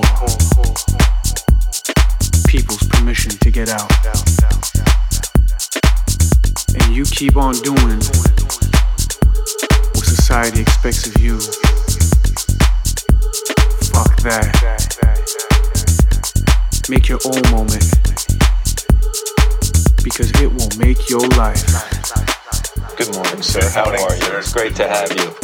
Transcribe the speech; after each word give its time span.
for 0.00 0.32
people's 2.48 2.82
permission 2.88 3.30
to 3.30 3.50
get 3.50 3.68
out. 3.68 3.92
And 6.74 6.96
you 6.96 7.04
keep 7.04 7.36
on 7.36 7.54
doing 7.56 8.00
what 9.92 10.04
society 10.04 10.62
expects 10.62 11.06
of 11.06 11.20
you. 11.20 11.38
Fuck 13.92 14.16
that. 14.22 14.48
Make 16.88 17.08
your 17.08 17.20
own 17.26 17.42
moment 17.50 17.84
because 20.02 20.30
it 20.40 20.50
will 20.50 20.70
make 20.78 21.10
your 21.10 21.26
life. 21.36 21.66
Good 22.96 23.14
morning, 23.14 23.42
sir. 23.42 23.68
How 23.70 23.90
are 23.90 24.16
you? 24.16 24.38
It's 24.38 24.52
great 24.52 24.74
to 24.76 24.88
have 24.88 25.12
you. 25.16 25.41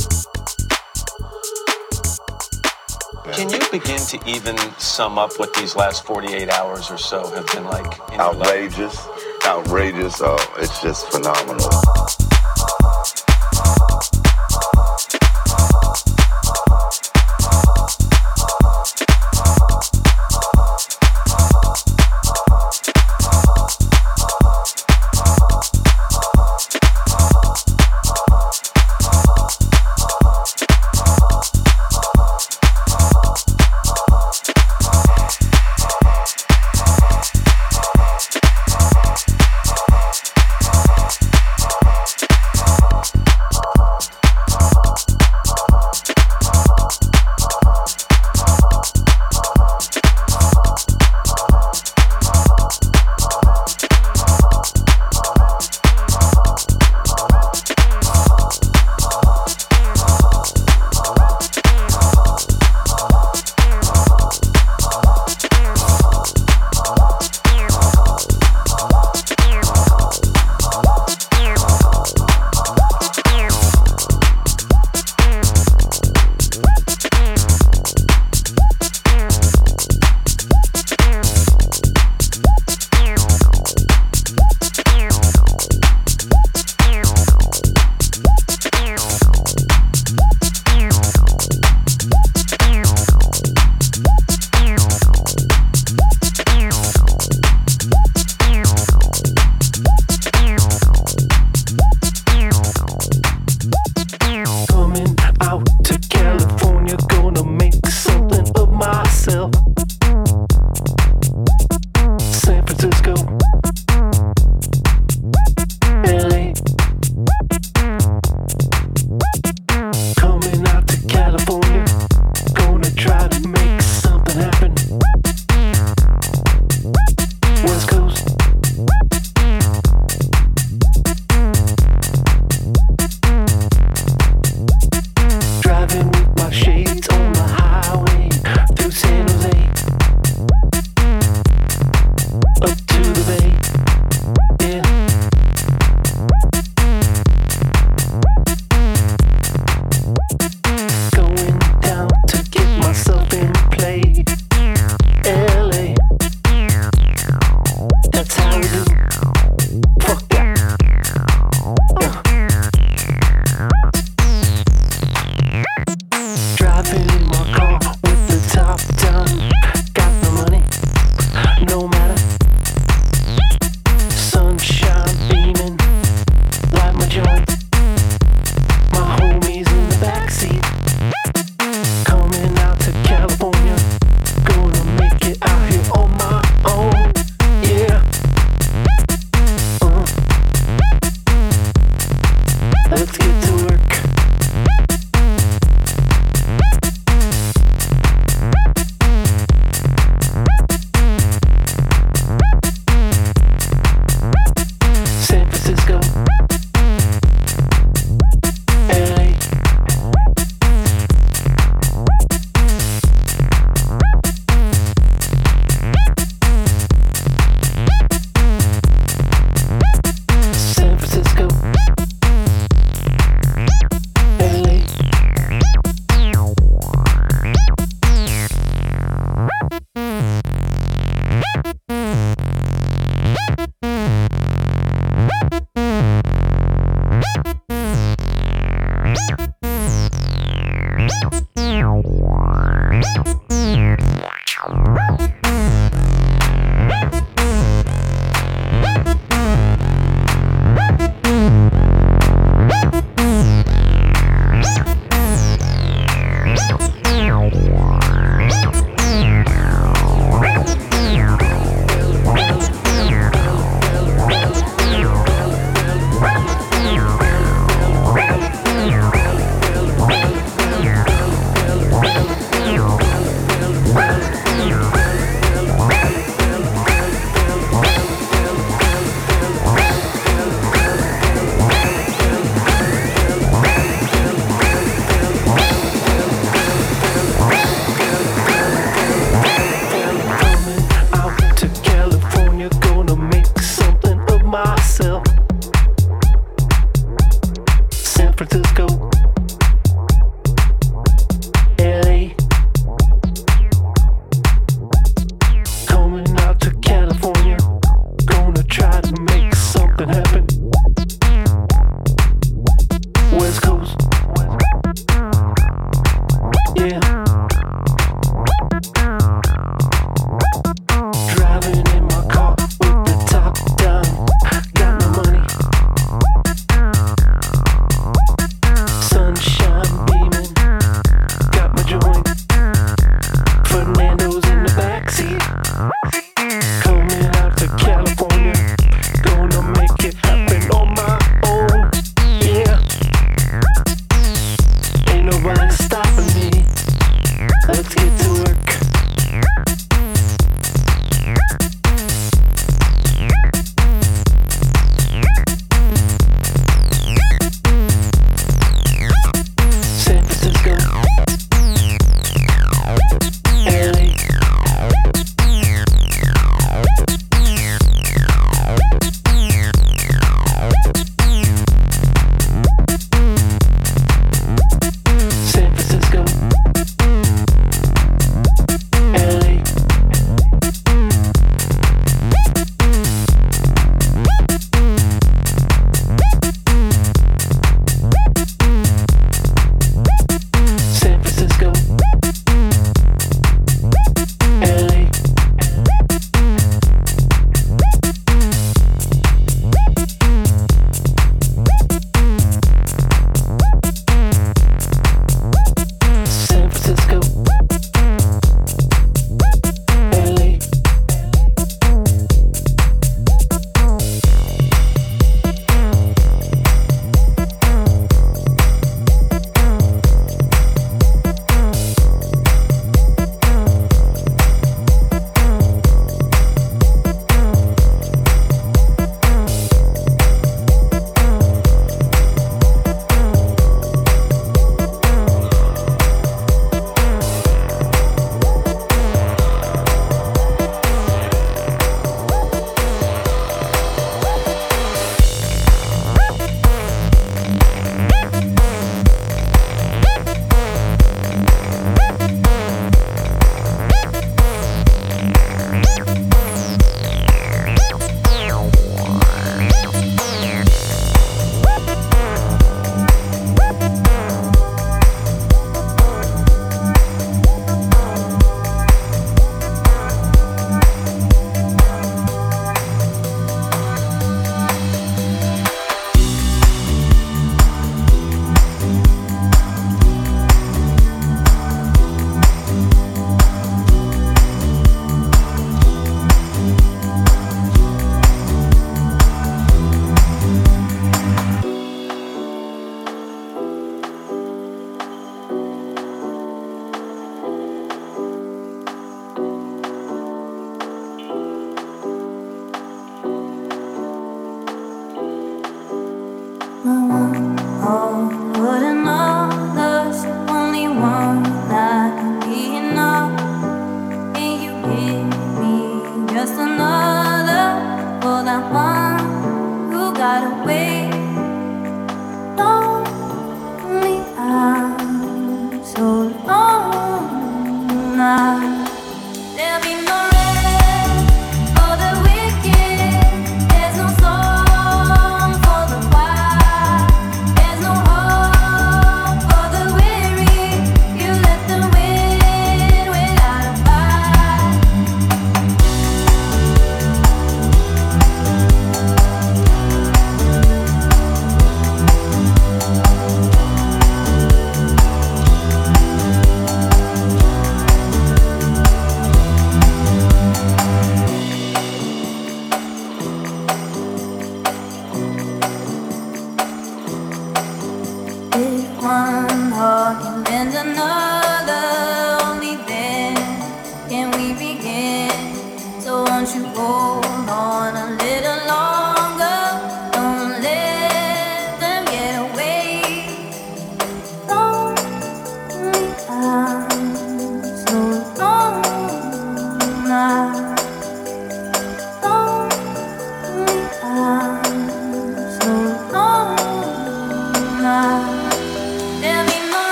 Can 3.35 3.51
you 3.51 3.61
begin 3.71 3.99
to 3.99 4.19
even 4.27 4.57
sum 4.79 5.19
up 5.19 5.39
what 5.39 5.53
these 5.55 5.77
last 5.77 6.05
48 6.05 6.51
hours 6.51 6.91
or 6.91 6.99
so 6.99 7.29
have 7.31 7.47
been 7.49 7.65
like? 7.65 7.99
In 8.13 8.21
outrageous, 8.21 9.07
outrageous. 9.45 10.21
Oh, 10.23 10.37
it's 10.59 10.81
just 10.81 11.11
phenomenal. 11.11 11.71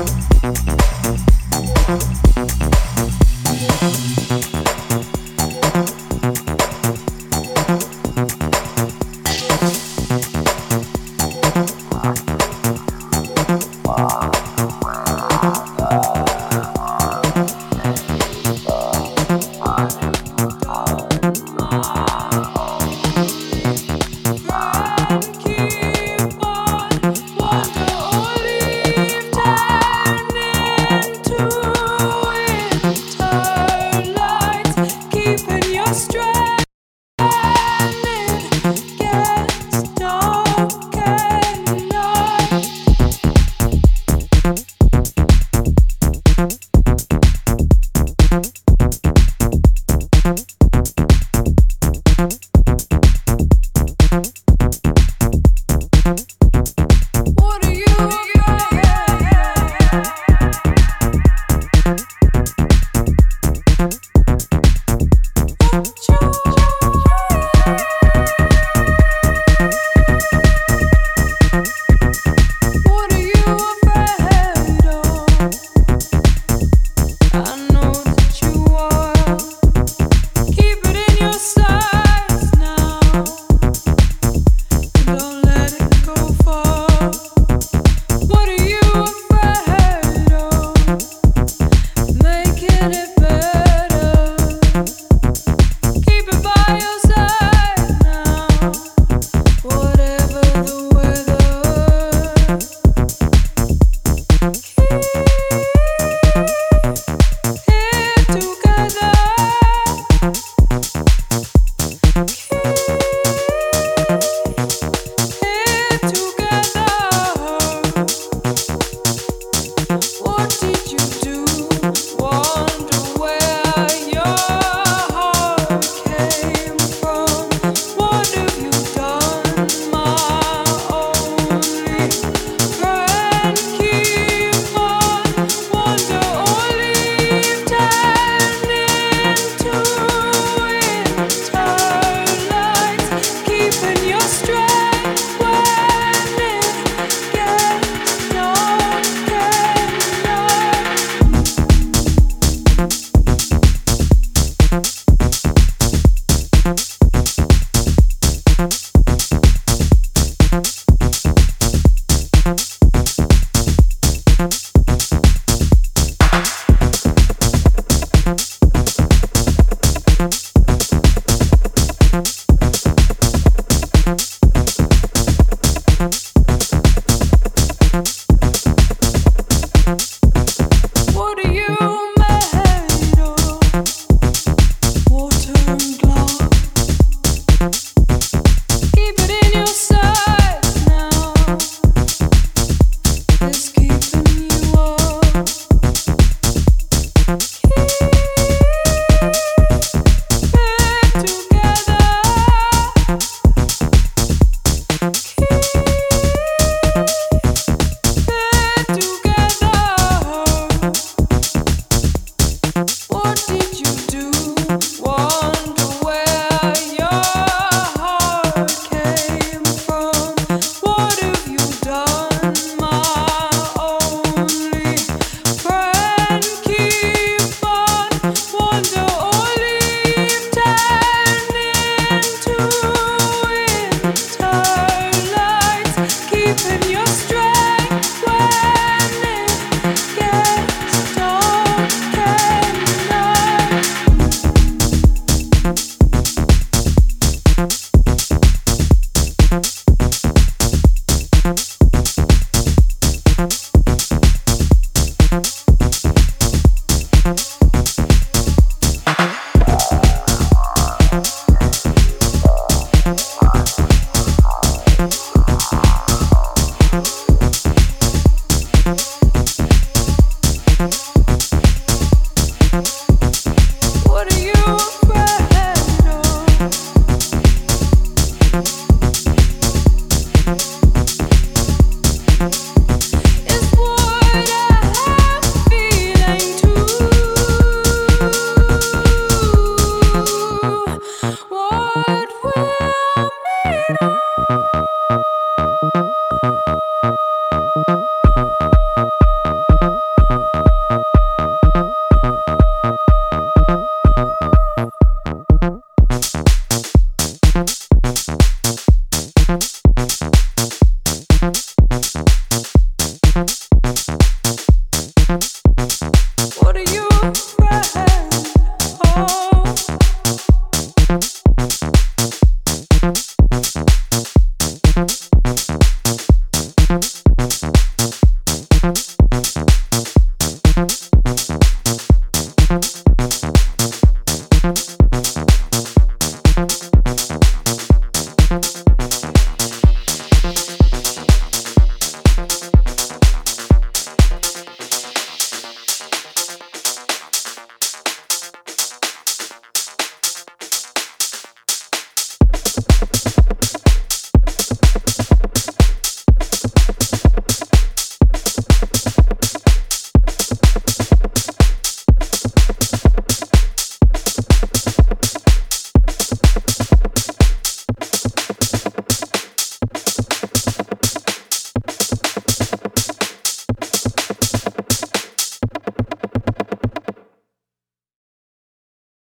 Música 0.00 0.29